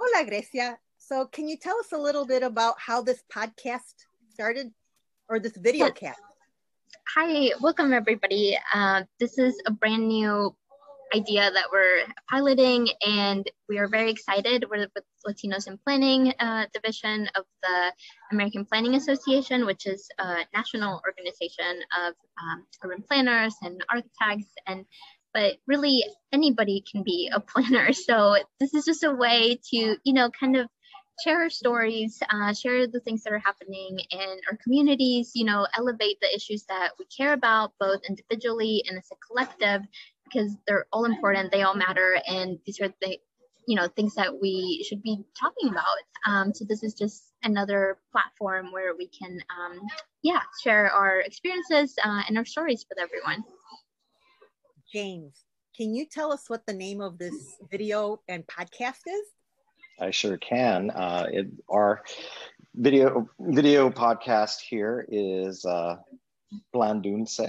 [0.00, 0.78] Hola, Grecia.
[0.96, 4.70] So, can you tell us a little bit about how this podcast started
[5.28, 5.98] or this video yes.
[5.98, 6.20] cast?
[7.16, 8.56] Hi, welcome everybody.
[8.72, 10.54] Uh, this is a brand new
[11.12, 14.66] idea that we're piloting and we are very excited.
[14.70, 17.92] We're with Latinos in Planning uh, division of the
[18.30, 24.84] American Planning Association, which is a national organization of um, urban planners and architects and
[25.38, 27.92] but really anybody can be a planner.
[28.08, 30.66] So this is just a way to, you know, kind of
[31.22, 35.66] share our stories, uh, share the things that are happening in our communities, you know,
[35.76, 39.82] elevate the issues that we care about, both individually and as a collective,
[40.24, 43.18] because they're all important, they all matter, and these are the,
[43.66, 45.84] you know, things that we should be talking about.
[46.26, 49.80] Um, so this is just another platform where we can, um,
[50.22, 53.44] yeah, share our experiences uh, and our stories with everyone.
[54.92, 55.44] James,
[55.76, 59.26] can you tell us what the name of this video and podcast is?
[60.00, 60.90] I sure can.
[60.90, 62.02] Uh, it, our
[62.74, 65.96] video video podcast here is uh,
[66.72, 67.40] Plan Dulce.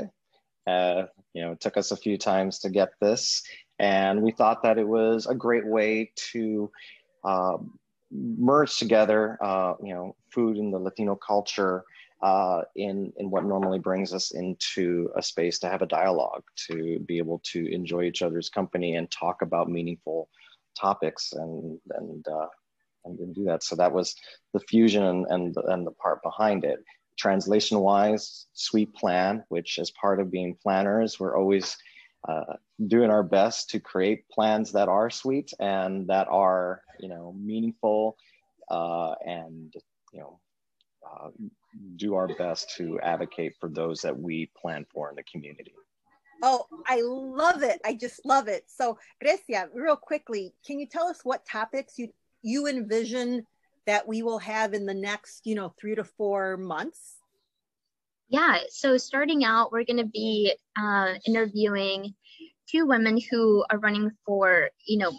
[0.68, 3.44] Uh, you know, it took us a few times to get this,
[3.80, 6.70] and we thought that it was a great way to
[7.24, 7.58] uh,
[8.12, 11.86] merge together, uh, you know, food and the Latino culture
[12.22, 17.00] uh, in, in what normally brings us into a space to have a dialogue, to
[17.00, 20.30] be able to enjoy each other's company and talk about meaningful
[20.80, 22.48] topics and, and, uh,
[23.06, 23.64] and do that.
[23.64, 24.16] So that was
[24.54, 26.84] the fusion and, and, the part behind it.
[27.18, 31.78] Translation wise, sweet plan, which as part of being planners, we're always
[32.28, 37.34] uh, doing our best to create plans that are sweet and that are, you know,
[37.38, 38.18] meaningful
[38.70, 39.74] uh, and,
[40.14, 40.40] you know,
[41.06, 41.30] uh,
[41.96, 45.74] do our best to advocate for those that we plan for in the community.
[46.42, 47.80] Oh, I love it.
[47.86, 48.64] I just love it.
[48.68, 52.10] So, Grecia, real quickly, can you tell us what topics you
[52.42, 53.46] you envision
[53.86, 57.18] that we will have in the next, you know, 3 to 4 months?
[58.30, 62.14] Yeah, so starting out, we're going to be uh, interviewing
[62.70, 65.12] two women who are running for, you know,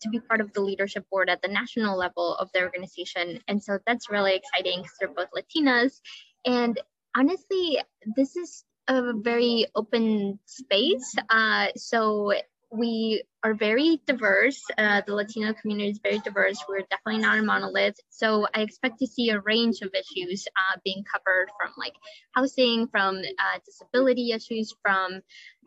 [0.00, 3.40] to be part of the leadership board at the national level of the organization.
[3.48, 6.00] And so that's really exciting because they're both Latinas.
[6.44, 6.80] And
[7.16, 7.78] honestly,
[8.16, 11.14] this is a very open space.
[11.28, 12.32] Uh, so
[12.72, 14.62] we are very diverse.
[14.78, 16.62] Uh, the Latino community is very diverse.
[16.68, 17.96] We're definitely not a monolith.
[18.10, 21.94] So I expect to see a range of issues uh, being covered from like
[22.32, 25.20] housing, from uh, disability issues, from,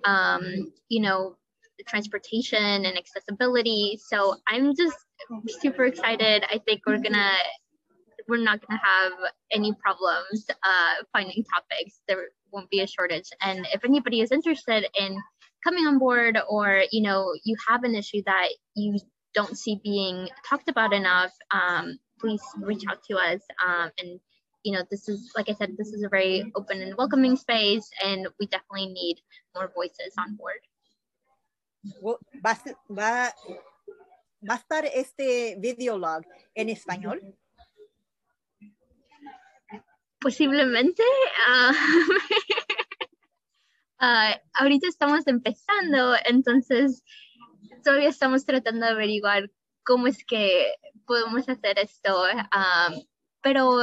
[0.05, 1.35] um, you know,
[1.87, 3.99] transportation and accessibility.
[4.03, 4.97] So I'm just
[5.61, 6.43] super excited.
[6.49, 7.31] I think we're gonna
[8.27, 9.13] we're not gonna have
[9.51, 11.99] any problems uh, finding topics.
[12.07, 13.29] There won't be a shortage.
[13.41, 15.17] And if anybody is interested in
[15.63, 18.99] coming on board, or you know you have an issue that you
[19.33, 23.41] don't see being talked about enough, um, please reach out to us.
[23.65, 24.19] Um, and
[24.63, 27.89] you know this is like I said, this is a very open and welcoming space,
[28.03, 29.19] and we definitely need
[29.55, 30.59] more voices on board.
[32.45, 33.33] Va,
[34.49, 36.23] a estar este videolog
[36.55, 37.21] en español?
[40.19, 41.03] Posiblemente.
[41.49, 41.73] Uh,
[43.99, 47.03] uh, ahorita estamos empezando, entonces
[47.83, 49.51] todavía estamos tratando de averiguar
[49.83, 50.73] cómo es que
[51.05, 52.23] podemos hacer esto.
[52.23, 53.03] Um,
[53.41, 53.81] pero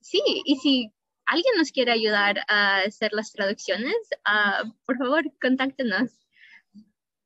[0.00, 0.92] sí, y si
[1.24, 3.96] alguien nos quiere ayudar a hacer las traducciones,
[4.84, 6.27] por favor, contáctenos.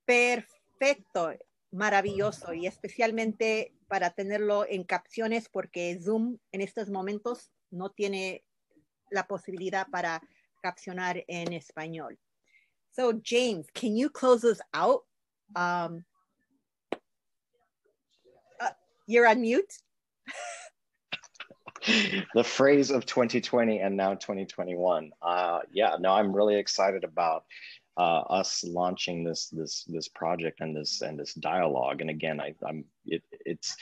[0.05, 1.33] Perfecto,
[1.71, 8.45] maravilloso y especialmente para tenerlo en capciones porque Zoom en estos momentos no tiene
[9.11, 10.21] la posibilidad para
[10.63, 12.19] capcionar en español.
[12.91, 15.05] So James, can you close us out?
[15.57, 16.05] Um,
[18.61, 18.73] uh,
[19.07, 19.73] you're on mute.
[22.35, 25.13] the phrase of 2020 and now 2021.
[25.21, 27.45] Uh, yeah, no, I'm really excited about
[27.97, 32.01] uh, us launching this this this project and this and this dialogue.
[32.01, 33.77] And again, I, am it, it's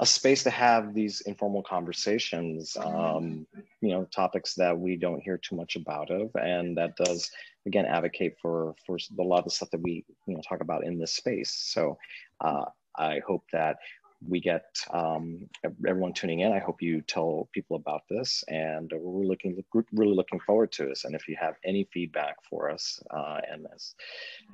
[0.00, 2.76] a space to have these informal conversations.
[2.78, 3.46] Um,
[3.80, 7.30] you know, topics that we don't hear too much about of, and that does
[7.66, 10.84] again advocate for for a lot of the stuff that we you know talk about
[10.84, 11.52] in this space.
[11.52, 11.98] So.
[12.40, 12.64] Uh,
[12.96, 13.78] I hope that
[14.26, 15.48] we get um,
[15.86, 16.52] everyone tuning in.
[16.52, 19.62] I hope you tell people about this, and we're looking
[19.92, 21.04] really looking forward to this.
[21.04, 23.94] And if you have any feedback for us, uh, and as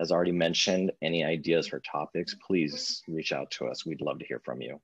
[0.01, 3.85] as already mentioned, any ideas for topics, please reach out to us.
[3.85, 4.81] We'd love to hear from you.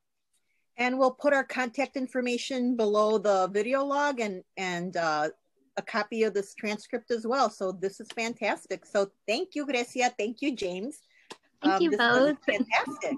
[0.79, 5.29] And we'll put our contact information below the video log and and uh,
[5.76, 7.50] a copy of this transcript as well.
[7.50, 8.84] So this is fantastic.
[8.84, 10.12] So thank you, Grecia.
[10.19, 10.99] Thank you, James.
[11.62, 12.38] Thank um, you both.
[12.44, 13.17] fantastic.